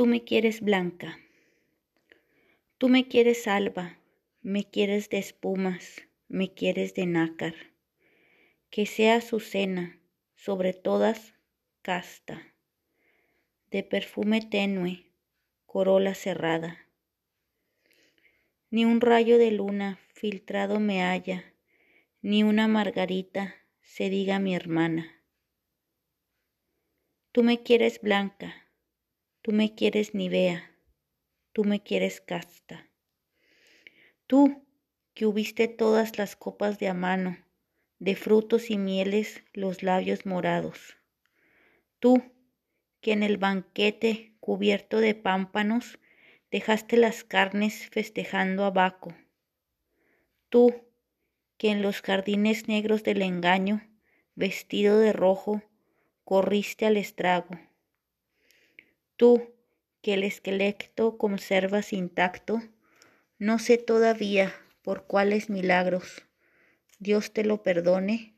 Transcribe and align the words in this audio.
Tú 0.00 0.06
me 0.06 0.24
quieres 0.24 0.62
blanca, 0.62 1.20
tú 2.78 2.88
me 2.88 3.06
quieres 3.06 3.46
alba, 3.46 3.98
me 4.40 4.64
quieres 4.64 5.10
de 5.10 5.18
espumas, 5.18 6.08
me 6.26 6.54
quieres 6.54 6.94
de 6.94 7.04
nácar, 7.04 7.54
que 8.70 8.86
sea 8.86 9.20
su 9.20 9.40
cena, 9.40 10.00
sobre 10.36 10.72
todas 10.72 11.34
casta, 11.82 12.54
de 13.70 13.82
perfume 13.82 14.40
tenue, 14.40 15.12
corola 15.66 16.14
cerrada. 16.14 16.78
Ni 18.70 18.86
un 18.86 19.02
rayo 19.02 19.36
de 19.36 19.50
luna 19.50 19.98
filtrado 20.14 20.80
me 20.80 21.02
halla, 21.02 21.44
ni 22.22 22.42
una 22.42 22.68
margarita 22.68 23.54
se 23.82 24.08
diga 24.08 24.38
mi 24.38 24.54
hermana. 24.54 25.22
Tú 27.32 27.42
me 27.42 27.62
quieres 27.62 28.00
blanca, 28.00 28.59
Tú 29.42 29.52
me 29.52 29.74
quieres 29.74 30.14
Nivea, 30.14 30.70
tú 31.54 31.64
me 31.64 31.82
quieres 31.82 32.20
casta. 32.20 32.90
Tú 34.26 34.66
que 35.14 35.24
hubiste 35.24 35.66
todas 35.66 36.18
las 36.18 36.36
copas 36.36 36.78
de 36.78 36.88
a 36.88 36.94
mano, 36.94 37.38
de 37.98 38.16
frutos 38.16 38.68
y 38.68 38.76
mieles 38.76 39.42
los 39.54 39.82
labios 39.82 40.26
morados. 40.26 40.98
Tú 42.00 42.22
que 43.00 43.12
en 43.12 43.22
el 43.22 43.38
banquete 43.38 44.34
cubierto 44.40 44.98
de 44.98 45.14
pámpanos 45.14 45.98
dejaste 46.50 46.98
las 46.98 47.24
carnes 47.24 47.88
festejando 47.88 48.66
a 48.66 48.70
Baco. 48.70 49.14
Tú 50.50 50.84
que 51.56 51.70
en 51.70 51.80
los 51.80 52.02
jardines 52.02 52.68
negros 52.68 53.04
del 53.04 53.22
engaño, 53.22 53.88
vestido 54.34 54.98
de 54.98 55.14
rojo, 55.14 55.62
corriste 56.24 56.84
al 56.84 56.98
estrago 56.98 57.58
Tú, 59.20 59.52
que 60.00 60.14
el 60.14 60.24
esqueleto 60.24 61.18
conservas 61.18 61.92
intacto, 61.92 62.62
no 63.38 63.58
sé 63.58 63.76
todavía 63.76 64.50
por 64.80 65.06
cuáles 65.06 65.50
milagros. 65.50 66.24
Dios 67.00 67.34
te 67.34 67.44
lo 67.44 67.62
perdone, 67.62 68.34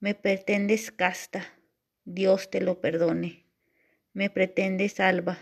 me 0.00 0.16
pretendes 0.16 0.90
casta, 0.90 1.46
Dios 2.04 2.50
te 2.50 2.60
lo 2.60 2.80
perdone, 2.80 3.46
me 4.14 4.28
pretendes 4.28 4.98
alba. 4.98 5.38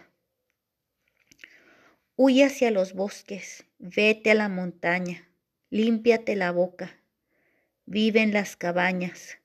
Huye 2.14 2.44
hacia 2.44 2.70
los 2.70 2.92
bosques, 2.92 3.64
vete 3.78 4.32
a 4.32 4.34
la 4.34 4.50
montaña, 4.50 5.30
límpiate 5.70 6.36
la 6.36 6.52
boca, 6.52 7.00
vive 7.86 8.20
en 8.20 8.34
las 8.34 8.54
cabañas, 8.54 9.38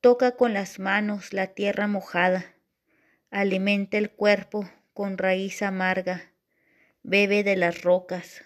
toca 0.00 0.34
con 0.34 0.54
las 0.54 0.78
manos 0.78 1.34
la 1.34 1.48
tierra 1.48 1.86
mojada 1.88 2.55
alimenta 3.30 3.98
el 3.98 4.10
cuerpo 4.10 4.70
con 4.94 5.18
raíz 5.18 5.62
amarga, 5.62 6.32
bebe 7.02 7.42
de 7.42 7.56
las 7.56 7.82
rocas, 7.82 8.42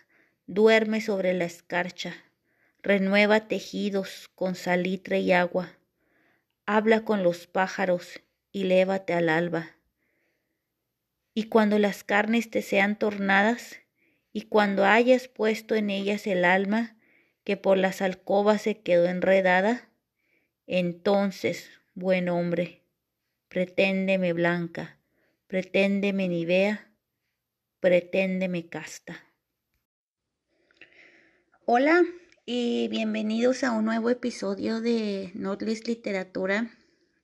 duerme 0.47 1.01
sobre 1.01 1.33
la 1.33 1.45
escarcha, 1.45 2.15
renueva 2.83 3.47
tejidos 3.47 4.31
con 4.35 4.55
salitre 4.55 5.21
y 5.21 5.33
agua, 5.33 5.79
habla 6.67 7.05
con 7.05 7.23
los 7.23 7.47
pájaros 7.47 8.21
y 8.53 8.65
lévate 8.65 9.13
al 9.13 9.29
alba. 9.29 9.71
Y 11.35 11.45
cuando 11.45 11.79
las 11.79 12.03
carnes 12.03 12.51
te 12.51 12.63
sean 12.63 12.99
tornadas, 12.99 13.81
y 14.33 14.43
cuando 14.43 14.85
hayas 14.85 15.29
puesto 15.29 15.75
en 15.75 15.91
ellas 15.91 16.27
el 16.27 16.45
alma 16.45 16.97
que 17.45 17.57
por 17.57 17.79
las 17.79 18.03
alcobas 18.03 18.63
se 18.63 18.81
quedó 18.81 19.07
enredada, 19.07 19.89
entonces, 20.67 21.71
buen 21.95 22.29
hombre, 22.29 22.80
preténdeme 23.51 24.33
blanca, 24.33 24.97
preténdeme 25.49 26.29
nivea, 26.29 26.95
preténdeme 27.81 28.69
casta. 28.69 29.27
Hola 31.65 32.05
y 32.47 32.87
bienvenidos 32.87 33.65
a 33.65 33.73
un 33.73 33.87
nuevo 33.87 34.09
episodio 34.09 34.81
de 34.81 35.33
Notlist 35.35 35.89
Literatura 35.89 36.71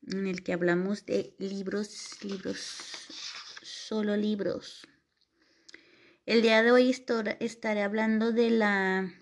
en 0.09 0.26
el 0.26 0.42
que 0.42 0.53
hablamos 0.53 1.06
de 1.06 1.37
libros, 1.38 2.19
libros, 2.25 2.58
solo 3.62 4.16
libros. 4.16 4.88
El 6.26 6.43
día 6.43 6.64
de 6.64 6.72
hoy 6.72 6.91
estaré 6.91 7.82
hablando 7.82 8.32
de 8.32 8.50
la 8.50 9.12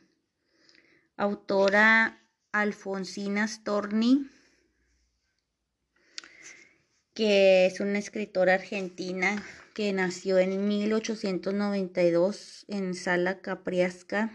autora 1.18 2.26
Alfonsina 2.50 3.46
Storni 3.46 4.30
que 7.14 7.66
es 7.66 7.78
una 7.78 8.00
escritora 8.00 8.54
argentina 8.54 9.40
que 9.72 9.92
nació 9.92 10.38
en 10.38 10.66
1892 10.66 12.64
en 12.68 12.94
Sala 12.94 13.40
Capriasca, 13.40 14.32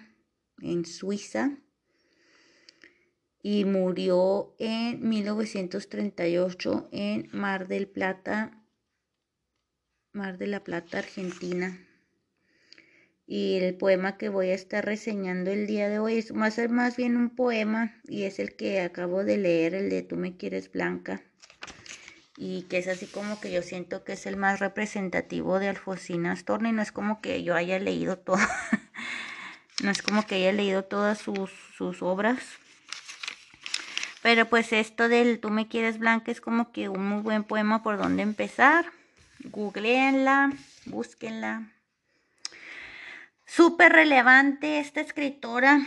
en 0.61 0.85
Suiza, 0.85 1.57
y 3.41 3.65
murió 3.65 4.55
en 4.59 5.07
1938 5.07 6.89
en 6.91 7.29
Mar 7.33 7.67
del 7.67 7.87
Plata, 7.87 8.65
Mar 10.13 10.37
de 10.37 10.47
la 10.47 10.63
Plata, 10.63 10.99
Argentina. 10.99 11.85
Y 13.25 13.57
el 13.57 13.75
poema 13.75 14.17
que 14.17 14.29
voy 14.29 14.49
a 14.49 14.55
estar 14.55 14.85
reseñando 14.85 15.51
el 15.51 15.67
día 15.67 15.87
de 15.89 15.99
hoy 15.99 16.17
es, 16.17 16.33
va 16.33 16.45
a 16.45 16.51
ser 16.51 16.69
más 16.69 16.95
bien 16.97 17.15
un 17.15 17.35
poema 17.35 18.01
y 18.05 18.23
es 18.23 18.39
el 18.39 18.55
que 18.55 18.79
acabo 18.81 19.23
de 19.23 19.37
leer, 19.37 19.75
el 19.75 19.89
de 19.89 20.01
Tú 20.01 20.15
me 20.15 20.35
quieres 20.35 20.71
blanca 20.71 21.23
y 22.41 22.61
que 22.63 22.77
es 22.77 22.87
así 22.87 23.05
como 23.05 23.41
que 23.41 23.51
yo 23.51 23.61
siento 23.61 24.05
que 24.05 24.13
es 24.13 24.25
el 24.25 24.37
más 24.37 24.61
representativo 24.61 25.59
de 25.59 25.67
Alfonsina 25.67 26.33
Storni. 26.37 26.71
No 26.71 26.81
es 26.81 26.93
como 26.93 27.19
que 27.19 27.43
yo 27.43 27.53
haya 27.53 27.77
leído 27.79 28.17
todo, 28.17 28.37
no 29.83 29.91
es 29.91 30.01
como 30.01 30.25
que 30.25 30.35
haya 30.35 30.53
leído 30.53 30.85
todas 30.85 31.17
sus, 31.17 31.51
sus 31.75 32.01
obras. 32.01 32.39
Pero 34.21 34.45
pues 34.47 34.71
esto 34.71 35.09
del 35.09 35.41
Tú 35.41 35.49
me 35.49 35.67
quieres 35.67 35.99
blanca 35.99 36.31
es 36.31 36.39
como 36.39 36.71
que 36.71 36.87
un 36.87 37.05
muy 37.09 37.21
buen 37.21 37.43
poema 37.43 37.83
por 37.83 37.97
donde 37.97 38.23
empezar. 38.23 38.85
Googleenla, 39.43 40.53
búsquenla. 40.85 41.73
Súper 43.45 43.91
relevante 43.91 44.79
esta 44.79 45.01
escritora. 45.01 45.81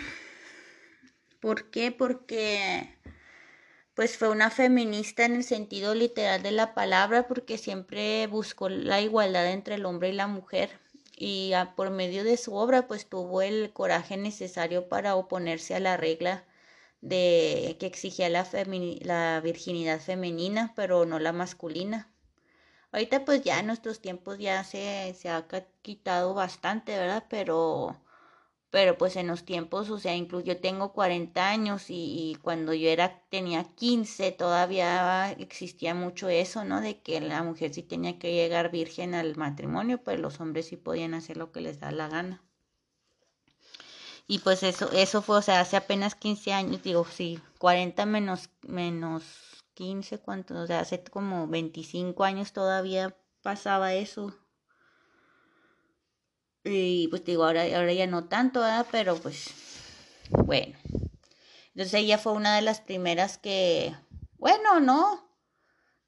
¿Por 1.40 1.70
qué? 1.70 1.92
Porque 1.92 2.94
pues 4.02 4.18
fue 4.18 4.30
una 4.30 4.50
feminista 4.50 5.24
en 5.24 5.36
el 5.36 5.44
sentido 5.44 5.94
literal 5.94 6.42
de 6.42 6.50
la 6.50 6.74
palabra 6.74 7.28
porque 7.28 7.56
siempre 7.56 8.26
buscó 8.26 8.68
la 8.68 9.00
igualdad 9.00 9.52
entre 9.52 9.76
el 9.76 9.86
hombre 9.86 10.08
y 10.08 10.12
la 10.12 10.26
mujer 10.26 10.70
y 11.16 11.52
por 11.76 11.90
medio 11.90 12.24
de 12.24 12.36
su 12.36 12.52
obra 12.56 12.88
pues 12.88 13.06
tuvo 13.06 13.42
el 13.42 13.72
coraje 13.72 14.16
necesario 14.16 14.88
para 14.88 15.14
oponerse 15.14 15.76
a 15.76 15.78
la 15.78 15.96
regla 15.96 16.44
de 17.00 17.76
que 17.78 17.86
exigía 17.86 18.28
la, 18.28 18.44
la 19.02 19.40
virginidad 19.40 20.00
femenina 20.00 20.72
pero 20.74 21.06
no 21.06 21.20
la 21.20 21.32
masculina 21.32 22.10
Ahorita 22.90 23.24
pues 23.24 23.42
ya 23.42 23.60
en 23.60 23.68
nuestros 23.68 24.00
tiempos 24.00 24.38
ya 24.38 24.64
se, 24.64 25.14
se 25.14 25.28
ha 25.28 25.46
quitado 25.82 26.34
bastante, 26.34 26.98
¿verdad? 26.98 27.24
Pero 27.30 28.01
pero 28.72 28.96
pues 28.96 29.16
en 29.16 29.26
los 29.26 29.44
tiempos, 29.44 29.90
o 29.90 29.98
sea, 29.98 30.16
incluso 30.16 30.46
yo 30.46 30.56
tengo 30.58 30.94
40 30.94 31.46
años 31.46 31.84
y, 31.90 32.38
cuando 32.40 32.72
yo 32.72 32.88
era, 32.88 33.20
tenía 33.28 33.64
15, 33.64 34.32
todavía 34.32 35.30
existía 35.32 35.94
mucho 35.94 36.30
eso, 36.30 36.64
¿no? 36.64 36.80
De 36.80 36.98
que 37.02 37.20
la 37.20 37.42
mujer 37.42 37.74
sí 37.74 37.82
tenía 37.82 38.18
que 38.18 38.32
llegar 38.32 38.70
virgen 38.70 39.14
al 39.14 39.36
matrimonio, 39.36 40.02
pero 40.02 40.22
los 40.22 40.40
hombres 40.40 40.68
sí 40.68 40.78
podían 40.78 41.12
hacer 41.12 41.36
lo 41.36 41.52
que 41.52 41.60
les 41.60 41.80
da 41.80 41.92
la 41.92 42.08
gana. 42.08 42.42
Y 44.26 44.38
pues 44.38 44.62
eso, 44.62 44.90
eso 44.92 45.20
fue, 45.20 45.36
o 45.36 45.42
sea, 45.42 45.60
hace 45.60 45.76
apenas 45.76 46.14
15 46.14 46.54
años, 46.54 46.82
digo, 46.82 47.04
sí, 47.04 47.38
40 47.58 48.06
menos, 48.06 48.48
menos 48.62 49.22
15, 49.74 50.18
¿cuánto? 50.18 50.54
O 50.54 50.66
sea, 50.66 50.80
hace 50.80 51.04
como 51.04 51.46
25 51.46 52.24
años 52.24 52.54
todavía 52.54 53.14
pasaba 53.42 53.92
eso. 53.92 54.34
Y 56.72 57.08
pues 57.08 57.24
digo, 57.24 57.44
ahora, 57.44 57.62
ahora 57.62 57.92
ya 57.92 58.06
no 58.06 58.24
tanto, 58.24 58.60
¿verdad? 58.60 58.86
Pero 58.90 59.16
pues, 59.16 59.50
bueno. 60.30 60.76
Entonces 61.68 61.94
ella 61.94 62.18
fue 62.18 62.32
una 62.32 62.56
de 62.56 62.62
las 62.62 62.80
primeras 62.80 63.38
que, 63.38 63.94
bueno, 64.38 64.80
no. 64.80 65.28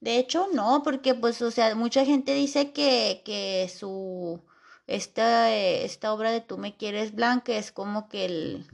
De 0.01 0.19
hecho, 0.19 0.49
no, 0.53 0.83
porque 0.83 1.15
pues, 1.15 1.41
o 1.41 1.51
sea, 1.51 1.75
mucha 1.75 2.05
gente 2.05 2.35
dice 2.35 2.73
que, 2.73 3.23
que 3.25 3.71
su, 3.75 4.43
esta, 4.87 5.55
esta 5.55 6.13
obra 6.13 6.31
de 6.31 6.41
Tú 6.41 6.59
me 6.59 6.77
quieres 6.77 7.15
blanca 7.15 7.57
es 7.57 7.73
como 7.73 8.09
que 8.09 8.27
el, 8.27 8.67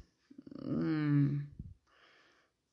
mm, 0.63 1.51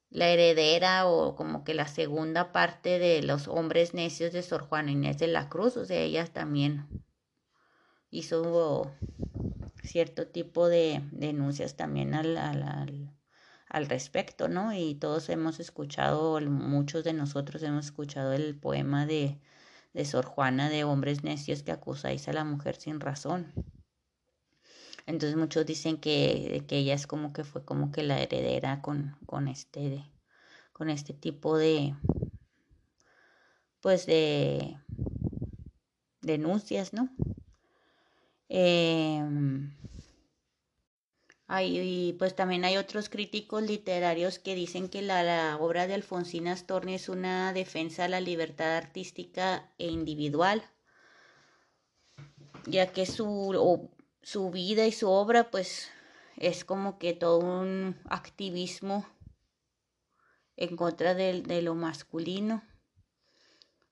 la 0.10 0.30
heredera 0.30 1.08
o 1.08 1.36
como 1.36 1.64
que 1.64 1.74
la 1.76 1.88
segunda 1.88 2.52
parte 2.52 2.98
de 2.98 3.22
los 3.22 3.48
hombres 3.48 3.94
necios 3.94 4.34
de 4.34 4.42
Sor 4.42 4.64
Juana 4.64 4.92
Inés 4.92 5.20
de 5.20 5.28
la 5.28 5.50
Cruz, 5.50 5.78
o 5.78 5.86
sea, 5.86 6.00
ella 6.00 6.26
también 6.26 6.88
hizo 8.10 8.92
cierto 9.84 10.28
tipo 10.28 10.68
de 10.68 11.02
denuncias 11.12 11.76
también 11.76 12.14
al, 12.14 12.38
al, 12.38 13.12
al, 13.70 13.86
respecto, 13.88 14.48
¿no? 14.48 14.74
Y 14.74 14.96
todos 14.96 15.30
hemos 15.30 15.60
escuchado, 15.60 16.40
muchos 16.42 17.04
de 17.04 17.14
nosotros 17.14 17.64
hemos 17.64 17.86
escuchado 17.86 18.34
el 18.34 18.58
poema 18.58 19.06
de, 19.06 19.40
de 19.94 20.06
Sor 20.06 20.26
Juana 20.26 20.70
de 20.70 20.84
hombres 20.84 21.24
necios 21.24 21.64
que 21.64 21.72
acusáis 21.72 22.28
a 22.28 22.34
la 22.34 22.44
mujer 22.44 22.76
sin 22.76 23.00
razón. 23.00 23.54
Entonces 25.06 25.38
muchos 25.38 25.66
dicen 25.66 25.98
que, 25.98 26.66
que 26.68 26.80
ella 26.80 26.94
es 26.94 27.08
como 27.08 27.32
que 27.32 27.46
fue 27.46 27.64
como 27.64 27.92
que 27.92 28.04
la 28.04 28.22
heredera 28.22 28.82
con, 28.82 29.16
con 29.26 29.48
este 29.48 30.04
con 30.74 30.90
este 30.90 31.14
tipo 31.14 31.58
de 31.58 31.96
pues 33.82 34.06
de 34.06 34.78
denuncias, 36.22 36.94
¿no? 36.94 37.10
Eh, 38.50 39.22
hay, 41.48 42.14
pues 42.20 42.36
también 42.36 42.66
hay 42.66 42.78
otros 42.78 43.10
críticos 43.10 43.64
literarios 43.64 44.38
que 44.40 44.54
dicen 44.54 44.90
que 44.90 45.02
la, 45.02 45.58
obra 45.60 45.88
de 45.88 45.94
Alfonsina 45.94 46.56
Storni 46.56 46.96
es 46.96 47.08
una 47.08 47.54
defensa 47.54 48.06
a 48.06 48.10
la 48.10 48.20
libertad 48.20 48.76
artística 48.76 49.72
e 49.78 49.88
individual, 49.88 50.62
ya 52.66 52.92
que 52.92 53.06
su, 53.06 53.90
su 54.22 54.52
vida 54.52 54.86
y 54.86 54.92
su 54.92 55.10
obra 55.10 55.50
pues 55.50 55.90
es 56.36 56.66
como 56.66 57.00
que 57.00 57.14
todo 57.14 57.40
un 57.40 57.96
activismo 58.10 59.06
en 60.58 60.76
contra 60.76 61.14
de 61.16 61.62
lo 61.62 61.76
masculino 61.76 62.62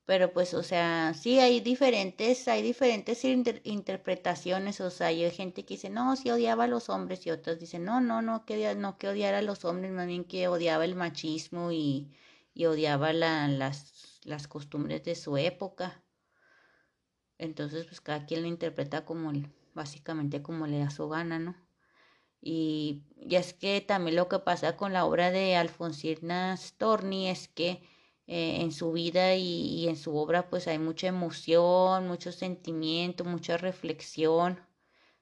pero 0.05 0.33
pues, 0.33 0.53
o 0.53 0.61
sea, 0.63 1.13
sí 1.15 1.39
hay 1.39 1.59
diferentes, 1.61 2.47
hay 2.47 2.61
diferentes 2.61 3.23
interpretaciones, 3.25 4.79
o 4.81 4.91
sea, 4.91 5.07
hay 5.07 5.29
gente 5.31 5.65
que 5.65 5.75
dice, 5.75 5.89
no, 5.89 6.15
sí 6.15 6.29
odiaba 6.29 6.65
a 6.65 6.67
los 6.67 6.89
hombres 6.89 7.25
y 7.25 7.31
otros 7.31 7.59
dicen, 7.59 7.85
no, 7.85 8.01
no, 8.01 8.21
no, 8.21 8.45
que, 8.45 8.75
no 8.75 8.97
que 8.97 9.07
odiara 9.09 9.39
a 9.39 9.41
los 9.41 9.65
hombres, 9.65 9.91
más 9.91 10.07
bien 10.07 10.23
que 10.25 10.47
odiaba 10.47 10.85
el 10.85 10.95
machismo 10.95 11.71
y, 11.71 12.11
y 12.53 12.65
odiaba 12.65 13.13
la, 13.13 13.47
las, 13.47 14.21
las 14.25 14.47
costumbres 14.47 15.03
de 15.03 15.15
su 15.15 15.37
época. 15.37 16.03
Entonces, 17.37 17.85
pues 17.85 18.01
cada 18.01 18.25
quien 18.25 18.41
lo 18.43 18.47
interpreta 18.47 19.05
como, 19.05 19.31
básicamente 19.73 20.41
como 20.41 20.67
le 20.67 20.79
da 20.79 20.89
su 20.89 21.09
gana, 21.09 21.39
¿no? 21.39 21.55
Y, 22.41 23.03
y 23.17 23.35
es 23.35 23.53
que 23.53 23.81
también 23.81 24.15
lo 24.15 24.29
que 24.29 24.39
pasa 24.39 24.77
con 24.77 24.93
la 24.93 25.05
obra 25.05 25.31
de 25.31 25.55
Alfonsina 25.55 26.55
Storni 26.57 27.29
es 27.29 27.47
que 27.47 27.81
eh, 28.27 28.62
en 28.62 28.72
su 28.72 28.92
vida 28.92 29.36
y, 29.36 29.88
en 29.88 29.98
su 29.98 30.16
obra 30.18 30.50
pues 30.50 30.68
hay 30.68 30.80
mucha 30.80 31.07
emoción, 31.07 32.07
mucho 32.07 32.31
sentimiento, 32.31 33.24
mucha 33.24 33.57
reflexión. 33.57 34.60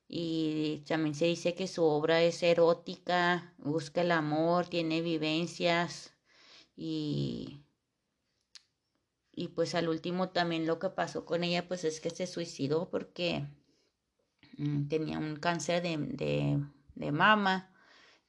Y 0.07 0.83
también 0.87 1.15
se 1.15 1.25
dice 1.25 1.55
que 1.55 1.67
su 1.67 1.83
obra 1.83 2.21
es 2.21 2.43
erótica, 2.43 3.53
busca 3.57 4.01
el 4.01 4.11
amor, 4.11 4.67
tiene 4.67 5.01
vivencias 5.01 6.13
y, 6.75 7.61
y 9.31 9.49
pues 9.49 9.75
al 9.75 9.89
último 9.89 10.29
también 10.29 10.67
lo 10.67 10.79
que 10.79 10.89
pasó 10.89 11.25
con 11.25 11.43
ella 11.43 11.67
pues 11.67 11.83
es 11.83 11.99
que 12.01 12.09
se 12.09 12.27
suicidó 12.27 12.89
porque 12.89 13.47
mm, 14.57 14.87
tenía 14.87 15.19
un 15.19 15.35
cáncer 15.37 15.81
de, 15.83 15.97
de, 15.97 16.59
de 16.95 17.11
mama 17.11 17.72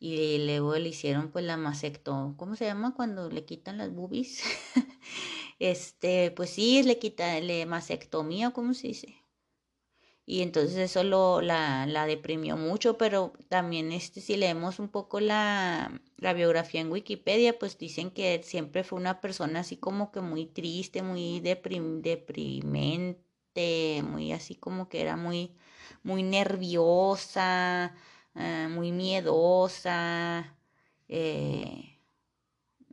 y 0.05 0.37
luego 0.45 0.77
le 0.77 0.91
hicieron 0.91 1.31
pues 1.31 1.47
la 1.47 1.57
masectomía, 1.57 2.37
¿cómo 2.37 2.57
se 2.57 2.67
llama 2.67 2.93
cuando 2.95 3.31
le 3.31 3.47
quitan 3.47 3.79
las 3.79 3.91
boobies? 3.91 4.43
este, 5.59 6.31
pues 6.33 6.51
sí, 6.51 6.83
le 6.83 6.99
quita, 6.99 7.41
le 7.41 7.65
masectomía, 7.65 8.51
¿cómo 8.51 8.75
se 8.75 8.89
dice? 8.89 9.17
Y 10.27 10.43
entonces 10.43 10.77
eso 10.77 11.05
lo, 11.05 11.41
la, 11.41 11.87
la 11.87 12.07
deprimió 12.07 12.59
mucho, 12.59 12.99
pero 12.99 13.33
también 13.49 13.93
este, 13.93 14.21
si 14.21 14.37
leemos 14.37 14.79
un 14.79 14.91
poco 14.91 15.21
la, 15.21 16.03
la 16.19 16.35
biografía 16.35 16.83
en 16.83 16.93
Wikipedia, 16.93 17.59
pues 17.59 17.79
dicen 17.79 18.11
que 18.11 18.43
siempre 18.43 18.85
fue 18.85 18.99
una 18.99 19.23
persona 19.23 19.61
así 19.61 19.79
como 19.79 20.13
que 20.13 20.21
muy 20.21 20.45
triste, 20.47 21.01
muy 21.03 21.41
deprim, 21.41 22.03
deprimente, 22.03 24.03
muy 24.03 24.33
así 24.33 24.55
como 24.55 24.91
que 24.91 25.01
era 25.01 25.17
muy, 25.17 25.57
muy 26.03 26.23
nerviosa, 26.23 27.95
Ah, 28.35 28.69
muy 28.71 28.91
miedosa, 28.93 30.57
eh, 31.09 31.99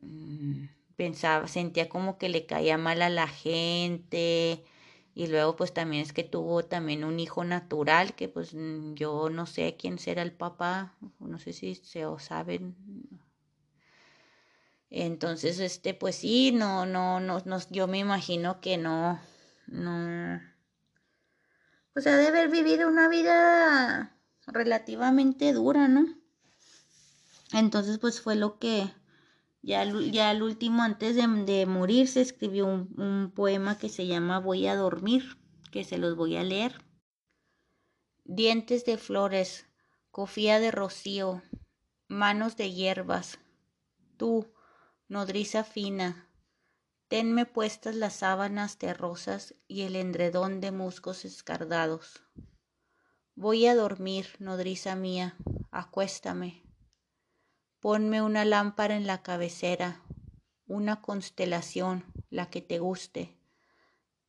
mm, 0.02 0.66
pensaba, 0.96 1.48
sentía 1.48 1.90
como 1.90 2.18
que 2.18 2.30
le 2.30 2.46
caía 2.46 2.78
mal 2.78 3.02
a 3.02 3.10
la 3.10 3.28
gente 3.28 4.64
y 5.16 5.28
luego 5.28 5.56
pues 5.56 5.74
también 5.74 6.04
es 6.04 6.14
que 6.14 6.24
tuvo 6.24 6.64
también 6.66 7.04
un 7.04 7.20
hijo 7.20 7.44
natural 7.44 8.16
que 8.16 8.30
pues 8.30 8.54
mm, 8.54 8.94
yo 8.96 9.30
no 9.30 9.46
sé 9.48 9.76
quién 9.78 10.00
será 10.00 10.22
el 10.24 10.34
papá, 10.34 10.96
no 11.20 11.40
sé 11.40 11.54
si 11.54 11.76
se 11.76 12.06
o 12.06 12.20
saben. 12.20 12.76
Entonces, 14.92 15.60
este, 15.60 15.94
pues 15.96 16.18
sí, 16.18 16.52
no, 16.52 16.86
no, 16.86 17.20
no, 17.20 17.42
no, 17.46 17.58
yo 17.70 17.88
me 17.88 17.98
imagino 18.00 18.60
que 18.62 18.78
no, 18.78 19.20
no, 19.68 20.40
o 21.96 22.02
sea, 22.02 22.18
de 22.18 22.28
haber 22.28 22.50
vivido 22.50 22.88
una 22.88 23.08
vida 23.08 24.18
relativamente 24.48 25.54
dura, 25.54 25.88
¿no? 25.88 26.08
Entonces, 27.54 27.98
pues 28.00 28.22
fue 28.22 28.36
lo 28.36 28.60
que 28.60 28.92
ya, 29.62 29.84
ya 29.84 30.30
al 30.30 30.42
último, 30.42 30.84
antes 30.84 31.16
de, 31.16 31.28
de 31.46 31.66
morir, 31.66 32.08
se 32.08 32.22
escribió 32.22 32.66
un, 32.66 32.94
un 32.98 33.32
poema 33.32 33.78
que 33.78 33.90
se 33.90 34.08
llama 34.08 34.40
Voy 34.40 34.68
a 34.68 34.76
dormir, 34.76 35.38
que 35.72 35.84
se 35.84 35.98
los 35.98 36.16
voy 36.16 36.36
a 36.38 36.44
leer. 36.44 36.84
Dientes 38.24 38.86
de 38.86 38.98
flores, 38.98 39.66
cofía 40.10 40.60
de 40.60 40.72
rocío, 40.72 41.42
manos 42.08 42.58
de 42.58 42.72
hierbas, 42.72 43.40
tú, 44.18 44.52
nodriza 45.08 45.64
fina, 45.64 46.30
tenme 47.08 47.46
puestas 47.46 47.96
las 47.96 48.14
sábanas 48.14 48.80
de 48.80 48.94
rosas 48.94 49.56
y 49.68 49.82
el 49.82 49.96
endredón 49.96 50.62
de 50.62 50.72
musgos 50.72 51.26
escardados. 51.26 52.24
Voy 53.42 53.66
a 53.66 53.74
dormir, 53.74 54.28
nodriza 54.38 54.96
mía, 54.96 55.36
acuéstame. 55.72 56.62
Ponme 57.80 58.22
una 58.22 58.46
lámpara 58.46 58.96
en 58.96 59.08
la 59.08 59.24
cabecera, 59.24 60.04
una 60.68 61.02
constelación, 61.02 62.06
la 62.30 62.52
que 62.52 62.62
te 62.62 62.78
guste. 62.78 63.36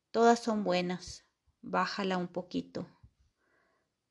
Todas 0.09 0.39
son 0.39 0.63
buenas, 0.63 1.25
bájala 1.61 2.17
un 2.17 2.27
poquito. 2.27 2.87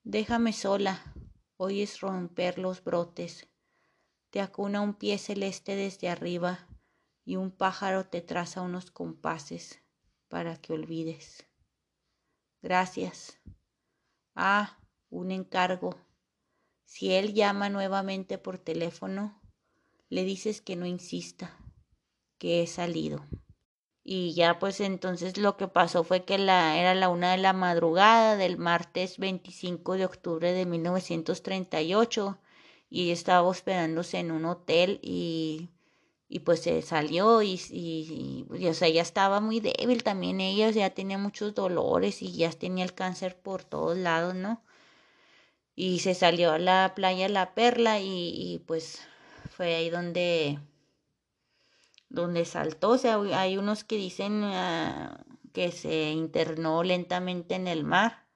Déjame 0.05 0.53
sola, 0.53 1.13
oyes 1.57 1.99
romper 1.99 2.61
los 2.61 2.85
brotes. 2.85 3.49
Te 4.31 4.41
acuna 4.41 4.83
un 4.83 4.95
pie 4.95 5.19
celeste 5.19 5.75
desde 5.75 6.11
arriba 6.11 6.69
y 7.25 7.35
un 7.35 7.51
pájaro 7.51 8.07
te 8.07 8.21
traza 8.21 8.61
unos 8.61 8.93
compases 8.93 9.83
para 10.29 10.59
que 10.59 10.75
olvides. 10.75 11.45
Gracias. 12.61 13.41
Ah, 14.37 14.79
un 15.13 15.31
encargo. 15.31 15.95
Si 16.85 17.13
él 17.13 17.35
llama 17.35 17.69
nuevamente 17.69 18.39
por 18.39 18.59
teléfono, 18.59 19.41
le 20.09 20.25
dices 20.25 20.61
que 20.61 20.75
no 20.75 20.87
insista, 20.87 21.57
que 22.39 22.63
he 22.63 22.67
salido. 22.67 23.25
Y 24.03 24.33
ya 24.35 24.59
pues 24.59 24.81
entonces 24.81 25.37
lo 25.37 25.57
que 25.57 25.69
pasó 25.69 26.03
fue 26.03 26.25
que 26.25 26.39
la, 26.39 26.79
era 26.79 26.95
la 26.95 27.09
una 27.09 27.33
de 27.33 27.39
la 27.39 27.53
madrugada 27.53 28.37
del 28.37 28.57
martes 28.57 29.19
25 29.19 29.95
de 29.95 30.07
octubre 30.07 30.53
de 30.53 30.67
1938 30.67 32.39
y 32.91 33.11
estaba 33.11 33.47
hospedándose 33.47 34.19
en 34.19 34.33
un 34.33 34.47
hotel 34.47 34.99
y, 35.03 35.69
y 36.29 36.41
pues 36.41 36.63
se 36.63 36.83
salió 36.83 37.43
y, 37.43 37.61
y, 37.71 38.47
o 38.67 38.75
sea, 38.75 38.89
ella 38.89 39.03
estaba 39.03 39.41
muy 39.41 39.61
débil 39.61 40.03
también, 40.03 40.41
ella 40.41 40.71
ya 40.71 40.91
tenía 40.91 41.19
muchos 41.19 41.55
dolores 41.55 42.23
y 42.23 42.33
ya 42.33 42.51
tenía 42.51 42.85
el 42.85 42.95
cáncer 42.95 43.37
por 43.39 43.63
todos 43.63 43.97
lados, 43.99 44.35
¿no? 44.35 44.63
Y 45.75 46.01
se 46.01 46.15
salió 46.15 46.53
a 46.53 46.59
la 46.59 46.93
playa 46.95 47.29
La 47.29 47.55
Perla 47.55 48.01
y, 48.01 48.33
y 48.35 48.59
pues 48.67 49.07
fue 49.51 49.75
ahí 49.75 49.91
donde 49.91 50.59
donde 52.13 52.45
saltó, 52.45 52.91
o 52.91 52.99
sea, 52.99 53.19
hay 53.35 53.57
unos 53.57 53.85
que 53.85 53.97
dicen 53.97 54.45
uh, 54.45 55.15
que 55.55 55.73
se 55.73 56.11
internó 56.11 56.83
lentamente 56.83 57.55
en 57.55 57.67
el 57.67 57.85
mar 57.85 58.27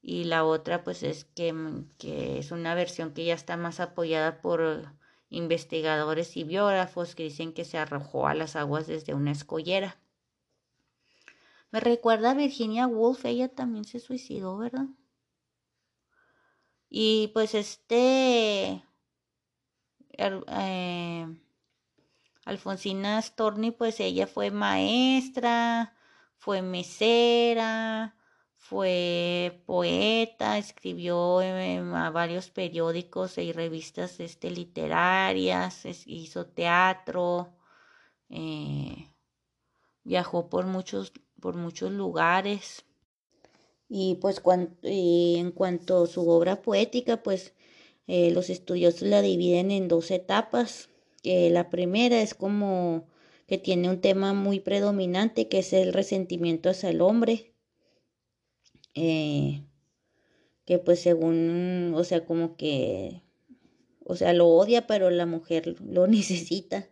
y 0.00 0.24
la 0.24 0.44
otra 0.44 0.84
pues 0.84 1.02
es 1.02 1.24
que, 1.24 1.52
que, 1.98 2.38
es 2.38 2.52
una 2.52 2.74
versión 2.74 3.12
que 3.12 3.24
ya 3.24 3.34
está 3.34 3.56
más 3.56 3.80
apoyada 3.80 4.40
por 4.40 4.94
investigadores 5.28 6.36
y 6.36 6.44
biógrafos 6.44 7.16
que 7.16 7.24
dicen 7.24 7.52
que 7.52 7.64
se 7.64 7.78
arrojó 7.78 8.28
a 8.28 8.34
las 8.34 8.54
aguas 8.54 8.86
desde 8.86 9.14
una 9.14 9.32
escollera. 9.32 9.98
Me 11.72 11.80
recuerda 11.80 12.30
a 12.30 12.34
Virginia 12.34 12.86
Woolf, 12.86 13.24
ella 13.24 13.48
también 13.48 13.84
se 13.84 13.98
suicidó, 13.98 14.56
¿verdad? 14.56 14.86
Y 16.90 17.28
pues 17.28 17.54
este... 17.54 18.84
Eh, 20.18 21.26
Alfonsina 22.44 23.22
Storni, 23.22 23.70
pues 23.70 24.00
ella 24.00 24.26
fue 24.26 24.50
maestra, 24.50 25.94
fue 26.36 26.62
mesera, 26.62 28.16
fue 28.56 29.62
poeta, 29.66 30.58
escribió 30.58 31.42
en, 31.42 31.92
varios 32.12 32.50
periódicos 32.50 33.38
y 33.38 33.52
revistas 33.52 34.20
este, 34.20 34.50
literarias, 34.50 35.84
hizo 36.06 36.46
teatro, 36.46 37.56
eh, 38.28 39.12
viajó 40.04 40.48
por 40.50 40.66
muchos, 40.66 41.12
por 41.40 41.56
muchos 41.56 41.92
lugares. 41.92 42.84
Y 43.90 44.14
pues 44.20 44.40
y 44.84 45.36
en 45.38 45.50
cuanto 45.50 46.04
a 46.04 46.06
su 46.06 46.28
obra 46.28 46.62
poética, 46.62 47.22
pues 47.24 47.54
eh, 48.06 48.30
los 48.30 48.48
estudiosos 48.48 49.02
la 49.02 49.20
dividen 49.20 49.72
en 49.72 49.88
dos 49.88 50.10
etapas 50.12 50.88
que 51.22 51.50
la 51.50 51.70
primera 51.70 52.22
es 52.22 52.34
como 52.34 53.08
que 53.46 53.58
tiene 53.58 53.90
un 53.90 54.00
tema 54.00 54.32
muy 54.32 54.60
predominante 54.60 55.48
que 55.48 55.58
es 55.58 55.72
el 55.72 55.92
resentimiento 55.92 56.70
hacia 56.70 56.90
el 56.90 57.00
hombre. 57.00 57.52
Eh, 58.94 59.64
que 60.64 60.78
pues 60.78 61.00
según, 61.00 61.92
o 61.96 62.04
sea, 62.04 62.24
como 62.24 62.56
que, 62.56 63.22
o 64.04 64.14
sea, 64.14 64.32
lo 64.32 64.46
odia, 64.48 64.86
pero 64.86 65.10
la 65.10 65.26
mujer 65.26 65.76
lo 65.80 66.06
necesita. 66.06 66.88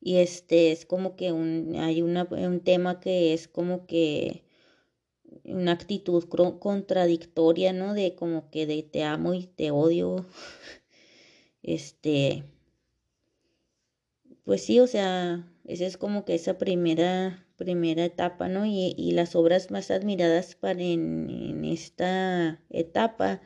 Y 0.00 0.16
este 0.16 0.72
es 0.72 0.86
como 0.86 1.16
que 1.16 1.32
un, 1.32 1.76
hay 1.76 2.02
una, 2.02 2.24
un 2.30 2.60
tema 2.60 3.00
que 3.00 3.34
es 3.34 3.48
como 3.48 3.86
que 3.86 4.43
una 5.44 5.72
actitud 5.72 6.24
contradictoria, 6.24 7.72
¿no? 7.72 7.94
De 7.94 8.14
como 8.14 8.50
que 8.50 8.66
de 8.66 8.82
te 8.82 9.04
amo 9.04 9.34
y 9.34 9.46
te 9.46 9.70
odio. 9.70 10.26
Este, 11.66 12.44
pues 14.44 14.62
sí, 14.62 14.80
o 14.80 14.86
sea, 14.86 15.50
esa 15.64 15.86
es 15.86 15.96
como 15.96 16.26
que 16.26 16.34
esa 16.34 16.58
primera, 16.58 17.46
primera 17.56 18.04
etapa, 18.04 18.48
¿no? 18.48 18.66
Y, 18.66 18.94
y 18.98 19.12
las 19.12 19.34
obras 19.34 19.70
más 19.70 19.90
admiradas 19.90 20.56
para 20.56 20.82
en, 20.82 21.30
en, 21.30 21.64
esta 21.64 22.62
etapa, 22.68 23.40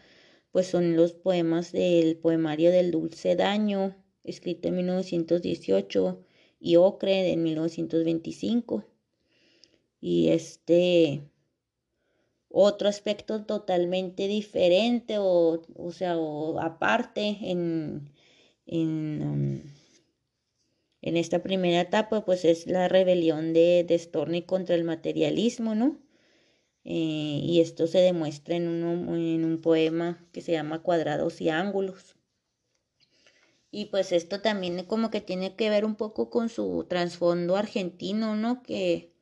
pues 0.51 0.67
son 0.67 0.97
los 0.97 1.13
poemas 1.13 1.71
del 1.71 2.17
poemario 2.17 2.73
del 2.73 2.91
Dulce 2.91 3.37
Daño, 3.37 3.95
escrito 4.25 4.67
en 4.67 4.77
1918, 4.77 6.25
y 6.59 6.77
Ocre 6.77 7.23
de 7.23 7.37
1925. 7.37 8.85
Y 10.01 10.31
este 10.31 11.23
otro 12.51 12.89
aspecto 12.89 13.45
totalmente 13.45 14.29
diferente 14.29 15.19
o, 15.19 15.63
o 15.77 15.93
sea, 15.93 16.17
o 16.19 16.61
aparte 16.61 17.39
en, 17.43 18.11
en 18.67 19.23
um, 19.23 19.63
en 21.01 21.17
esta 21.17 21.43
primera 21.43 21.81
etapa, 21.81 22.25
pues 22.25 22.45
es 22.45 22.67
la 22.67 22.89
rebelión 22.89 23.53
de, 23.53 23.85
de 23.87 23.99
Storni 23.99 24.43
contra 24.43 24.75
el 24.75 24.85
materialismo, 24.85 25.75
¿no? 25.75 26.01
Eh, 26.85 27.41
y 27.43 27.61
esto 27.61 27.87
se 27.87 27.99
demuestra 27.99 28.57
en, 28.57 28.65
en 28.65 29.45
un 29.45 29.61
poema 29.61 30.27
que 30.33 30.41
se 30.41 30.53
llama 30.53 30.83
Cuadrados 30.83 31.41
y 31.41 31.51
Ángulos. 31.51 32.17
Y 33.71 33.87
pues 33.87 34.13
esto 34.13 34.41
también 34.41 34.85
como 34.85 35.11
que 35.11 35.21
tiene 35.21 35.55
que 35.55 35.71
ver 35.71 35.85
un 35.85 35.95
poco 35.95 36.31
con 36.31 36.49
su 36.49 36.87
trasfondo 36.89 37.57
argentino, 37.57 38.35
¿no? 38.35 38.63
Que, 38.63 39.13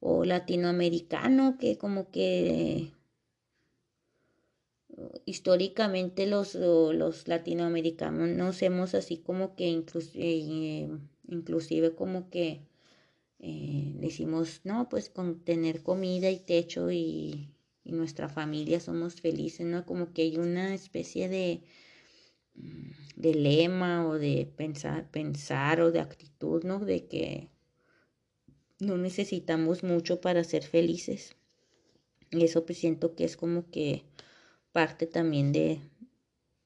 o 0.00 0.24
latinoamericano, 0.24 1.56
que 1.58 1.78
como 1.78 2.10
que 2.10 2.92
históricamente 5.24 6.26
los, 6.26 6.54
los 6.54 7.28
latinoamericanos 7.28 8.28
nos 8.30 8.62
hemos 8.62 8.94
así 8.94 9.18
como 9.18 9.54
que 9.54 9.84
eh, 10.14 10.88
inclusive 11.28 11.94
como 11.94 12.30
que 12.30 12.62
eh, 13.38 13.94
decimos, 13.96 14.60
no, 14.64 14.88
pues 14.88 15.08
con 15.08 15.40
tener 15.40 15.82
comida 15.82 16.30
y 16.30 16.40
techo 16.40 16.90
y, 16.90 17.54
y, 17.84 17.92
nuestra 17.92 18.28
familia 18.28 18.80
somos 18.80 19.20
felices, 19.20 19.66
¿no? 19.66 19.86
Como 19.86 20.12
que 20.12 20.22
hay 20.22 20.36
una 20.36 20.74
especie 20.74 21.28
de, 21.30 21.62
mm, 22.56 22.90
de 23.16 23.34
lema 23.34 24.06
o 24.06 24.18
de 24.18 24.46
pensar, 24.56 25.10
pensar 25.10 25.80
o 25.80 25.90
de 25.90 26.00
actitud, 26.00 26.64
¿no? 26.64 26.80
De 26.80 27.06
que 27.06 27.48
no 28.80 28.96
necesitamos 28.96 29.82
mucho 29.82 30.20
para 30.20 30.44
ser 30.44 30.62
felices. 30.62 31.36
Y 32.30 32.44
eso 32.44 32.64
pues 32.64 32.78
siento 32.78 33.14
que 33.14 33.24
es 33.24 33.36
como 33.36 33.70
que 33.70 34.04
parte 34.72 35.06
también 35.06 35.52
de, 35.52 35.80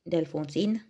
de 0.05 0.17
Alfonsina. 0.19 0.89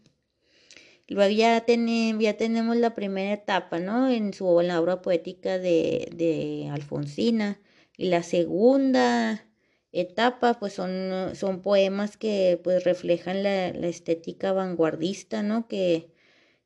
Luego 1.06 1.30
ya, 1.34 1.64
ya 1.66 2.36
tenemos 2.36 2.76
la 2.76 2.94
primera 2.94 3.34
etapa, 3.34 3.78
¿no? 3.78 4.08
En 4.08 4.32
su 4.32 4.46
obra 4.46 5.02
poética 5.02 5.58
de, 5.58 6.08
de 6.14 6.68
Alfonsina. 6.72 7.60
Y 7.96 8.06
la 8.06 8.22
segunda 8.22 9.46
etapa, 9.92 10.58
pues 10.58 10.72
son, 10.72 11.34
son 11.34 11.60
poemas 11.62 12.16
que 12.16 12.58
pues 12.64 12.84
reflejan 12.84 13.42
la, 13.42 13.72
la 13.72 13.86
estética 13.86 14.52
vanguardista, 14.52 15.42
¿no? 15.42 15.68
Que, 15.68 16.13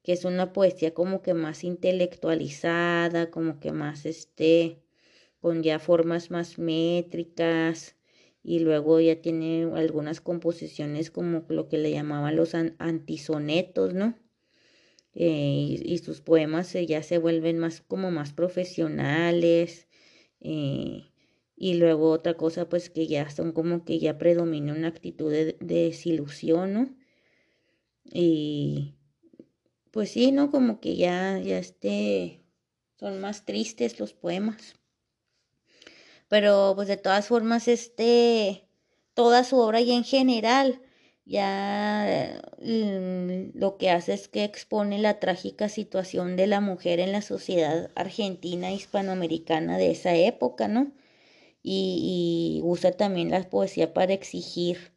que 0.09 0.15
es 0.15 0.25
una 0.25 0.55
poesía 0.55 0.95
como 0.95 1.21
que 1.21 1.35
más 1.35 1.65
intelectualizada, 1.65 3.31
como 3.31 3.61
que 3.61 3.73
más 3.73 4.07
este, 4.07 4.83
con 5.39 5.63
ya 5.63 5.79
formas 5.79 6.31
más 6.31 6.59
métricas, 6.59 7.95
y 8.43 8.61
luego 8.61 9.01
ya 9.01 9.21
tiene 9.21 9.65
algunas 9.75 10.23
composiciones 10.23 11.11
como 11.11 11.45
lo 11.51 11.69
que 11.69 11.77
le 11.77 11.91
llamaban 11.91 12.37
los 12.37 12.55
antisonetos, 12.55 13.93
¿no? 13.93 14.19
Eh, 15.13 15.77
y, 15.85 15.99
sus 15.99 16.23
poemas 16.23 16.73
ya 16.73 17.03
se 17.03 17.19
vuelven 17.19 17.59
más 17.59 17.83
como 17.83 18.11
más 18.11 18.33
profesionales. 18.33 19.89
Eh, 20.41 21.13
y 21.55 21.75
luego 21.75 22.13
otra 22.13 22.33
cosa, 22.33 22.67
pues 22.71 22.89
que 22.89 23.07
ya 23.09 23.29
son 23.29 23.53
como 23.53 23.85
que 23.85 23.99
ya 23.99 24.17
predomina 24.17 24.73
una 24.73 24.89
actitud 24.89 25.31
de, 25.31 25.59
desilusión, 25.61 26.73
¿no? 26.73 26.97
Y 28.11 28.98
pues 29.91 30.11
sí, 30.11 30.33
¿no? 30.33 30.51
Como 30.51 30.81
que 30.81 30.97
ya, 30.97 31.39
ya 31.39 31.59
este, 31.59 32.43
son 32.99 33.21
más 33.21 33.45
tristes 33.45 33.99
los 34.01 34.13
poemas. 34.15 34.75
Pero 36.29 36.73
pues 36.77 36.89
de 36.89 36.97
todas 36.97 37.27
formas, 37.27 37.69
este, 37.69 38.69
toda 39.15 39.45
su 39.45 39.59
obra 39.59 39.81
y 39.81 39.93
en 39.93 40.05
general, 40.05 40.83
ya 41.25 42.41
mm, 42.59 43.59
lo 43.59 43.77
que 43.79 43.91
hace 43.91 44.15
es 44.15 44.29
que 44.29 44.45
expone 44.45 44.99
la 44.99 45.21
trágica 45.21 45.69
situación 45.69 46.37
de 46.37 46.47
la 46.47 46.61
mujer 46.61 47.01
en 47.01 47.13
la 47.13 47.23
sociedad 47.23 47.91
argentina 47.95 48.73
hispanoamericana 48.73 49.79
de 49.79 49.91
esa 49.91 50.15
época, 50.15 50.69
¿no? 50.69 50.93
Y, 51.63 52.61
y 52.61 52.63
usa 52.65 52.93
también 52.93 53.31
la 53.31 53.49
poesía 53.51 53.93
para 53.95 54.13
exigir, 54.15 54.93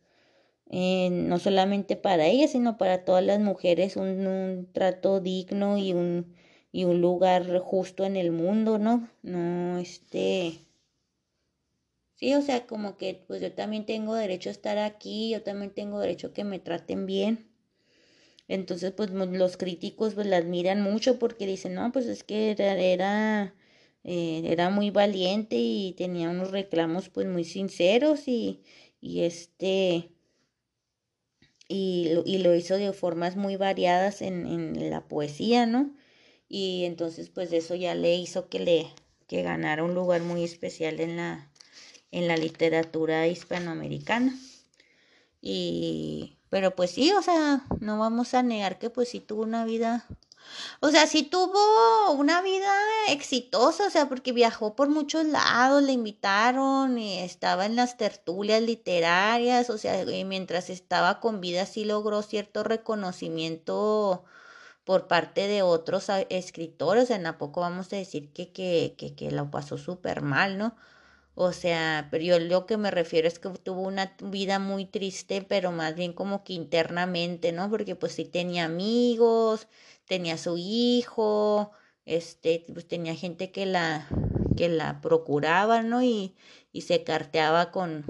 eh, 0.72 1.10
no 1.12 1.40
solamente 1.40 1.98
para 1.98 2.28
ella, 2.28 2.48
sino 2.50 2.78
para 2.80 3.06
todas 3.06 3.24
las 3.26 3.40
mujeres, 3.42 3.98
un, 3.98 4.26
un 4.28 4.70
trato 4.74 5.20
digno 5.22 5.78
y 5.78 5.94
un, 5.94 6.36
y 6.74 6.86
un 6.86 7.02
lugar 7.02 7.60
justo 7.60 8.06
en 8.06 8.18
el 8.18 8.32
mundo, 8.32 8.80
¿no? 8.80 9.10
No, 9.24 9.78
este 9.80 10.66
Sí, 12.16 12.34
o 12.36 12.42
sea, 12.42 12.68
como 12.68 12.96
que 12.98 13.24
pues 13.28 13.42
yo 13.42 13.52
también 13.54 13.86
tengo 13.86 14.16
derecho 14.16 14.48
a 14.50 14.54
estar 14.54 14.78
aquí, 14.78 15.32
yo 15.32 15.44
también 15.44 15.74
tengo 15.74 16.00
derecho 16.00 16.28
a 16.28 16.34
que 16.34 16.46
me 16.46 16.58
traten 16.60 17.06
bien. 17.06 17.50
Entonces, 18.48 18.92
pues 18.94 19.12
los 19.12 19.58
críticos 19.58 20.14
pues 20.16 20.28
la 20.28 20.38
admiran 20.38 20.82
mucho 20.82 21.20
porque 21.20 21.48
dicen, 21.48 21.76
no, 21.76 21.92
pues 21.92 22.06
es 22.08 22.24
que 22.24 22.52
era, 22.52 22.74
era 22.80 23.56
eh, 24.04 24.44
era 24.46 24.70
muy 24.70 24.92
valiente 24.92 25.56
y 25.58 25.94
tenía 25.98 26.30
unos 26.30 26.52
reclamos 26.52 27.10
pues 27.10 27.28
muy 27.28 27.46
sinceros 27.46 28.28
y, 28.28 28.62
y 29.02 29.22
este 29.24 30.11
y 31.72 32.10
lo, 32.14 32.24
y 32.26 32.40
lo 32.40 32.54
hizo 32.56 32.76
de 32.76 32.92
formas 32.94 33.36
muy 33.36 33.56
variadas 33.56 34.22
en, 34.22 34.46
en 34.46 34.90
la 34.90 35.08
poesía, 35.08 35.66
¿no? 35.66 35.92
Y 36.50 36.84
entonces 36.86 37.30
pues 37.30 37.54
eso 37.54 37.76
ya 37.76 37.96
le 37.96 38.16
hizo 38.16 38.50
que 38.50 38.60
le 38.60 38.88
que 39.32 39.44
ganara 39.44 39.86
un 39.86 39.94
lugar 39.96 40.22
muy 40.24 40.44
especial 40.44 41.00
en 41.00 41.16
la, 41.16 41.50
en 42.12 42.28
la 42.28 42.36
literatura 42.36 43.28
hispanoamericana. 43.28 44.38
Y, 45.42 46.36
pero 46.50 46.76
pues 46.76 46.92
sí, 46.92 47.14
o 47.14 47.22
sea, 47.22 47.66
no 47.80 47.98
vamos 47.98 48.34
a 48.34 48.44
negar 48.44 48.78
que 48.78 48.90
pues 48.90 49.08
sí 49.08 49.22
tuvo 49.22 49.44
una 49.44 49.64
vida, 49.64 50.06
o 50.80 50.90
sea, 50.90 51.08
sí 51.08 51.24
tuvo 51.24 52.12
una 52.14 52.42
vida 52.42 52.72
exitosa, 53.10 53.88
o 53.88 53.90
sea, 53.90 54.10
porque 54.10 54.32
viajó 54.32 54.76
por 54.76 54.90
muchos 54.90 55.26
lados, 55.26 55.84
le 55.84 55.92
invitaron, 55.94 56.98
y 56.98 57.20
estaba 57.20 57.66
en 57.66 57.76
las 57.76 57.98
tertulias 57.98 58.62
literarias, 58.62 59.70
o 59.70 59.78
sea, 59.78 60.06
mientras 60.26 60.70
estaba 60.70 61.20
con 61.20 61.42
vida 61.42 61.66
sí 61.66 61.86
logró 61.86 62.22
cierto 62.22 62.64
reconocimiento 62.64 64.24
por 64.84 65.08
parte 65.08 65.48
de 65.48 65.62
otros 65.62 66.08
escritores, 66.30 67.04
o 67.06 67.08
sea, 67.08 67.22
tampoco 67.22 67.62
vamos 67.62 67.92
a 67.94 67.98
decir 67.98 68.32
que, 68.34 68.52
que, 68.52 68.96
que, 68.98 69.16
que 69.16 69.32
lo 69.32 69.52
pasó 69.52 69.78
súper 69.78 70.22
mal, 70.22 70.58
¿no? 70.58 70.76
O 71.36 71.54
sea, 71.54 72.08
pero 72.12 72.24
yo 72.24 72.40
lo 72.40 72.66
que 72.66 72.78
me 72.78 72.92
refiero 72.92 73.28
es 73.28 73.40
que 73.40 73.50
tuvo 73.50 73.82
una 73.82 74.16
vida 74.22 74.60
muy 74.60 74.86
triste, 74.86 75.42
pero 75.42 75.72
más 75.72 75.96
bien 75.96 76.14
como 76.14 76.44
que 76.44 76.54
internamente, 76.54 77.52
¿no? 77.52 77.70
Porque 77.70 77.96
pues 77.96 78.14
sí 78.14 78.26
tenía 78.26 78.66
amigos, 78.66 79.68
tenía 80.12 80.38
su 80.38 80.58
hijo, 80.58 81.72
este, 82.04 82.66
pues 82.74 82.86
tenía 82.86 83.16
gente 83.16 83.50
que 83.50 83.66
la, 83.66 84.10
que 84.58 84.68
la 84.68 85.00
procuraba, 85.00 85.84
¿no? 85.84 86.04
Y, 86.04 86.36
y 86.74 86.82
se 86.82 87.06
carteaba 87.06 87.72
con, 87.72 88.04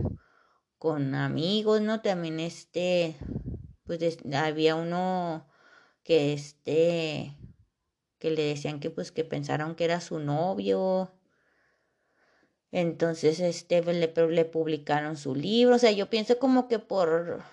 con 0.80 1.14
amigos, 1.14 1.80
¿no? 1.82 2.02
También 2.02 2.40
este, 2.40 3.18
pues 3.84 4.18
había 4.34 4.74
uno 4.74 5.48
que 6.02 6.34
este, 6.34 7.38
que 8.18 8.32
le 8.32 8.46
decían 8.46 8.80
que 8.80 8.90
pues 8.90 9.12
que 9.12 9.24
pensaron 9.24 9.76
que 9.76 9.86
era 9.86 10.02
su 10.02 10.18
novio. 10.18 11.14
Entonces, 12.72 13.40
este, 13.40 13.84
pues, 13.84 13.96
le, 13.96 14.12
le 14.28 14.46
publicaron 14.46 15.18
su 15.18 15.36
libro. 15.36 15.76
O 15.76 15.80
sea, 15.80 15.92
yo 15.92 16.10
pienso 16.10 16.40
como 16.40 16.68
que 16.68 16.80
por, 16.80 17.44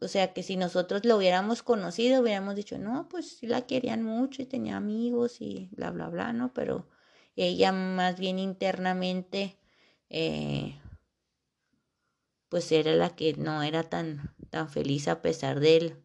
o 0.00 0.08
sea, 0.08 0.32
que 0.32 0.42
si 0.42 0.56
nosotros 0.56 1.04
lo 1.04 1.16
hubiéramos 1.16 1.62
conocido, 1.62 2.22
hubiéramos 2.22 2.54
dicho, 2.54 2.78
no, 2.78 3.08
pues 3.08 3.38
sí 3.38 3.46
la 3.46 3.66
querían 3.66 4.02
mucho 4.02 4.42
y 4.42 4.46
tenía 4.46 4.76
amigos 4.76 5.40
y 5.40 5.68
bla, 5.72 5.90
bla, 5.90 6.08
bla, 6.08 6.32
¿no? 6.32 6.52
Pero 6.52 6.88
ella 7.36 7.72
más 7.72 8.18
bien 8.18 8.38
internamente, 8.38 9.56
eh, 10.10 10.78
pues 12.48 12.70
era 12.72 12.92
la 12.92 13.16
que 13.16 13.34
no 13.34 13.62
era 13.62 13.84
tan, 13.84 14.34
tan 14.50 14.68
feliz 14.68 15.08
a 15.08 15.22
pesar 15.22 15.60
de 15.60 15.76
él 15.76 16.04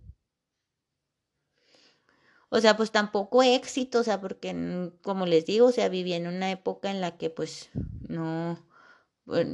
o 2.49 2.59
sea, 2.59 2.75
pues 2.75 2.91
tampoco 2.91 3.43
éxito, 3.43 3.99
o 3.99 4.03
sea, 4.03 4.19
porque 4.19 4.91
como 5.03 5.25
les 5.27 5.45
digo, 5.45 5.67
o 5.67 5.71
sea, 5.71 5.87
viví 5.87 6.13
en 6.13 6.27
una 6.27 6.51
época 6.51 6.89
en 6.89 6.99
la 6.99 7.17
que 7.17 7.29
pues 7.29 7.69
no, 8.07 8.59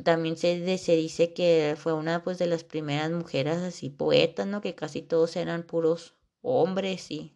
también 0.03 0.37
se, 0.37 0.77
se 0.77 0.95
dice 0.95 1.33
que 1.33 1.75
fue 1.77 1.93
una 1.93 2.23
pues 2.23 2.37
de 2.37 2.47
las 2.47 2.63
primeras 2.63 3.11
mujeres 3.11 3.57
así 3.57 3.89
poetas, 3.89 4.47
¿no? 4.47 4.61
Que 4.61 4.75
casi 4.75 5.01
todos 5.01 5.35
eran 5.35 5.63
puros 5.63 6.15
hombres 6.41 7.11
y 7.11 7.35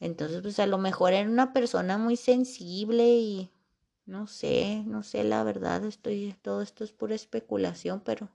entonces 0.00 0.42
pues 0.42 0.58
a 0.58 0.66
lo 0.66 0.78
mejor 0.78 1.12
era 1.12 1.28
una 1.28 1.52
persona 1.52 1.98
muy 1.98 2.16
sensible 2.16 3.04
y 3.04 3.50
no 4.06 4.26
sé, 4.26 4.82
no 4.86 5.02
sé 5.02 5.24
la 5.24 5.44
verdad, 5.44 5.84
estoy, 5.84 6.34
todo 6.42 6.62
esto 6.62 6.84
es 6.84 6.92
pura 6.92 7.14
especulación, 7.14 8.00
pero 8.04 8.30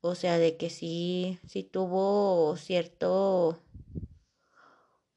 o 0.00 0.14
sea, 0.14 0.38
de 0.38 0.56
que 0.56 0.70
sí, 0.70 1.38
sí 1.46 1.64
tuvo 1.64 2.56
cierto 2.56 3.58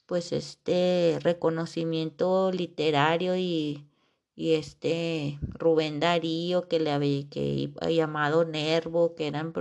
pues 0.05 0.31
este 0.33 1.19
reconocimiento 1.21 2.51
literario 2.51 3.37
y, 3.37 3.87
y 4.35 4.53
este 4.53 5.39
Rubén 5.41 5.99
Darío 5.99 6.67
que 6.67 6.79
le 6.79 6.91
había 6.91 7.29
que, 7.29 7.71
llamado 7.89 8.45
Nervo, 8.45 9.15
que 9.15 9.27
eran 9.27 9.53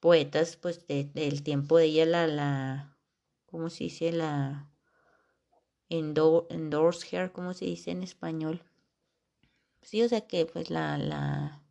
poetas 0.00 0.56
pues 0.56 0.86
del 0.86 1.42
tiempo 1.42 1.78
de 1.78 1.84
ella 1.86 2.06
la, 2.06 2.26
la 2.26 2.98
¿cómo 3.46 3.70
se 3.70 3.84
dice? 3.84 4.12
la 4.12 4.70
endorse 5.88 7.16
her, 7.16 7.32
¿cómo 7.32 7.52
se 7.52 7.64
dice 7.64 7.90
en 7.90 8.02
español? 8.02 8.62
Sí, 9.82 10.02
o 10.02 10.08
sea 10.08 10.20
que 10.26 10.46
pues 10.46 10.70
la 10.70 10.98
la 10.98 11.62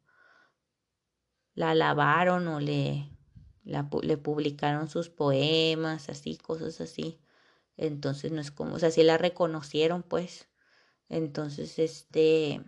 la 1.53 1.71
alabaron 1.71 2.47
o 2.47 2.59
le 2.59 3.09
le 3.63 4.17
publicaron 4.17 4.89
sus 4.89 5.09
poemas, 5.09 6.09
así, 6.09 6.37
cosas 6.37 6.81
así. 6.81 7.19
Entonces 7.77 8.31
no 8.31 8.41
es 8.41 8.51
como, 8.51 8.75
o 8.75 8.79
sea, 8.79 8.91
sí 8.91 9.03
la 9.03 9.17
reconocieron, 9.17 10.03
pues. 10.03 10.48
Entonces, 11.09 11.79
este, 11.79 12.61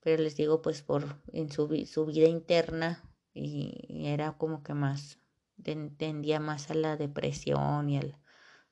pero 0.00 0.22
les 0.22 0.36
digo, 0.36 0.62
pues 0.62 0.82
por 0.82 1.20
en 1.32 1.50
su, 1.50 1.68
su 1.86 2.06
vida 2.06 2.28
interna 2.28 3.04
y 3.34 4.06
era 4.06 4.32
como 4.32 4.62
que 4.62 4.74
más, 4.74 5.18
tendía 5.62 6.40
más 6.40 6.70
a 6.70 6.74
la 6.74 6.96
depresión 6.96 7.90
y 7.90 7.98
al, 7.98 8.18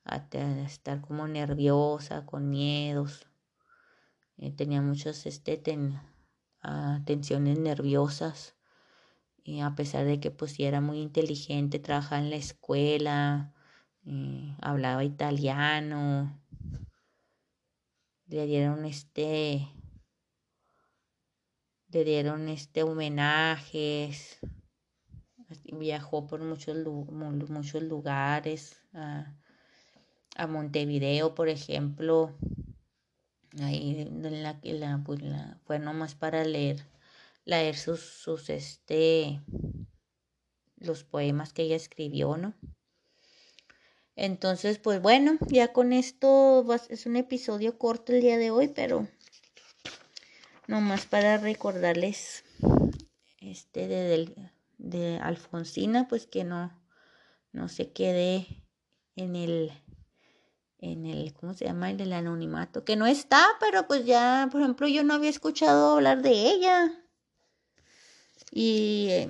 a, 0.05 0.27
estar 0.65 1.01
como 1.01 1.29
nerviosa, 1.29 2.25
con 2.27 2.49
miedos. 2.49 3.27
Eh, 4.39 4.53
tenía 4.53 4.81
muchas 4.81 5.27
este, 5.27 5.63
tensiones 7.05 7.59
nerviosas. 7.59 8.57
Y 9.45 9.61
a 9.61 9.75
pesar 9.75 10.05
de 10.05 10.21
que 10.21 10.31
pues 10.31 10.59
era 10.61 10.81
muy 10.81 11.01
inteligente, 11.01 11.79
trabajaba 11.79 12.21
en 12.21 12.31
la 12.31 12.37
escuela, 12.37 13.55
eh, 14.05 14.55
hablaba 14.61 15.05
italiano, 15.05 16.39
le 18.29 18.47
dieron 18.47 18.85
este, 18.85 19.69
le 21.91 22.05
dieron 22.05 22.49
este 22.49 22.83
homenajes, 22.83 24.39
viajó 25.73 26.27
por 26.27 26.41
muchos, 26.43 26.77
muchos 27.49 27.83
lugares, 27.83 28.81
a, 28.93 29.35
a 30.37 30.47
Montevideo, 30.47 31.35
por 31.35 31.49
ejemplo, 31.49 32.37
ahí 33.61 34.01
en 34.01 34.43
la 34.43 34.61
que 34.61 34.75
la, 34.75 35.03
pues 35.05 35.21
fue 35.65 35.79
nomás 35.79 36.15
para 36.15 36.45
leer, 36.45 36.85
leer 37.45 37.77
sus, 37.77 38.01
sus, 38.01 38.51
este, 38.51 39.41
los 40.77 41.05
poemas 41.05 41.53
que 41.55 41.63
ella 41.63 41.77
escribió, 41.77 42.37
¿no? 42.37 42.55
Entonces, 44.21 44.81
pues 44.81 45.01
bueno, 45.01 45.39
ya 45.47 45.73
con 45.73 45.93
esto 45.93 46.67
es 46.89 47.07
un 47.07 47.15
episodio 47.15 47.79
corto 47.79 48.13
el 48.13 48.21
día 48.21 48.37
de 48.37 48.51
hoy, 48.51 48.67
pero 48.67 49.07
nomás 50.67 51.07
para 51.07 51.39
recordarles 51.39 52.43
este 53.41 53.87
de, 53.87 54.35
de 54.77 55.19
Alfonsina, 55.19 56.09
pues 56.09 56.27
que 56.27 56.43
no, 56.43 56.77
no 57.53 57.69
se 57.69 57.93
quede 57.93 58.65
en 59.15 59.37
el 59.37 59.71
en 60.81 61.07
el, 61.07 61.33
¿cómo 61.35 61.55
se 61.55 61.67
llama? 61.67 61.89
El 61.93 61.97
del 61.97 62.13
anonimato, 62.13 62.85
que 62.85 62.97
no 62.97 63.07
está, 63.07 63.47
pero 63.61 63.87
pues 63.87 64.05
ya, 64.05 64.49
por 64.51 64.61
ejemplo, 64.63 64.89
yo 64.89 65.05
no 65.05 65.15
había 65.15 65.31
escuchado 65.31 65.95
hablar 65.95 66.23
de 66.23 66.33
ella. 66.33 66.93
Y, 68.51 69.29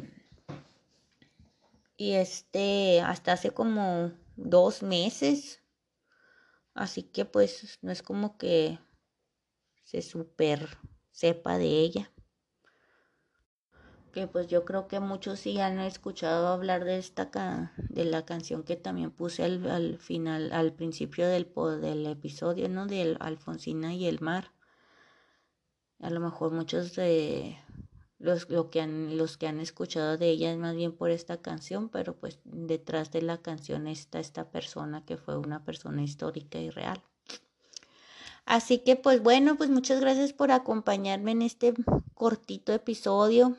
y 1.98 2.12
este, 2.12 3.03
hasta 3.03 3.33
hace 3.33 3.51
como 3.51 4.12
dos 4.38 4.83
meses. 4.83 5.62
Así 6.74 7.03
que 7.03 7.24
pues 7.24 7.79
no 7.83 7.90
es 7.90 8.03
como 8.03 8.38
que 8.38 8.79
se 9.83 10.01
super 10.01 10.79
sepa 11.11 11.59
de 11.59 11.66
ella. 11.66 12.12
Que 14.12 14.27
pues 14.27 14.46
yo 14.46 14.64
creo 14.64 14.88
que 14.88 15.01
muchos 15.01 15.40
sí 15.40 15.61
han 15.61 15.79
escuchado 15.81 16.48
hablar 16.48 16.85
de 16.85 16.98
esta 16.98 17.72
de 17.77 18.05
la 18.05 18.24
canción 18.24 18.62
que 18.62 18.77
también 18.77 19.11
puse 19.11 19.44
al, 19.44 19.98
final, 19.98 20.53
al 20.53 20.72
principio 20.72 21.29
del, 21.29 21.53
del 21.81 22.07
episodio, 22.07 22.68
¿no? 22.68 22.87
Del 22.87 23.16
Alfonsina 23.20 23.94
y 23.94 24.07
el 24.07 24.20
mar. 24.20 24.53
A 26.01 26.11
lo 26.11 26.20
mejor 26.20 26.53
muchos 26.53 26.94
de 26.94 27.59
los, 28.18 28.48
lo 28.50 28.70
que 28.70 28.81
han, 28.81 29.16
los 29.16 29.37
que 29.37 29.46
han 29.46 29.61
escuchado 29.61 30.16
de 30.16 30.28
ella 30.31 30.50
es 30.50 30.59
más 30.59 30.74
bien 30.74 30.92
por 30.92 31.11
esta 31.11 31.40
canción, 31.40 31.88
pero 31.88 32.16
pues 32.16 32.38
detrás 32.44 33.11
de 33.12 33.22
la 33.22 33.38
canción 33.38 33.87
está 33.87 34.18
esta 34.18 34.50
persona 34.50 35.04
que 35.04 35.16
fue 35.16 35.37
una 35.38 35.64
persona 35.64 36.02
histórica 36.02 36.59
y 36.59 36.70
real. 36.70 37.02
Así 38.44 38.78
que 38.78 38.96
pues 38.96 39.22
bueno, 39.22 39.57
pues 39.57 39.70
muchas 39.70 40.00
gracias 40.00 40.33
por 40.33 40.50
acompañarme 40.50 41.33
en 41.33 41.42
este 41.42 41.74
cortito 42.14 42.72
episodio. 42.72 43.54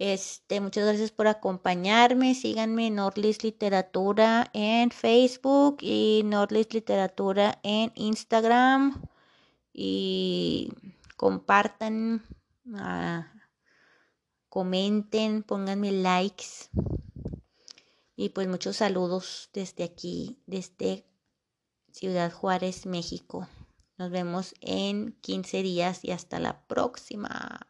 Este, 0.00 0.62
muchas 0.62 0.86
gracias 0.86 1.10
por 1.10 1.28
acompañarme. 1.28 2.34
Síganme 2.34 2.86
en 2.86 2.94
Nordlis 2.94 3.44
Literatura 3.44 4.48
en 4.54 4.90
Facebook 4.90 5.76
y 5.82 6.22
Nordlis 6.24 6.72
Literatura 6.72 7.58
en 7.62 7.92
Instagram. 7.96 9.02
Y 9.74 10.72
compartan, 11.18 12.24
ah, 12.74 13.32
comenten, 14.48 15.42
pónganme 15.42 15.92
likes. 15.92 16.70
Y 18.16 18.30
pues 18.30 18.48
muchos 18.48 18.76
saludos 18.76 19.48
desde 19.54 19.84
aquí, 19.84 20.42
desde 20.46 21.06
Ciudad 21.92 22.32
Juárez, 22.32 22.86
México. 22.86 23.48
Nos 23.96 24.10
vemos 24.10 24.54
en 24.60 25.12
15 25.20 25.62
días 25.62 26.04
y 26.04 26.10
hasta 26.10 26.38
la 26.38 26.66
próxima. 26.66 27.60